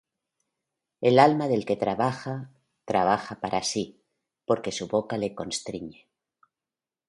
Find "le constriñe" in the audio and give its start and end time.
5.19-6.07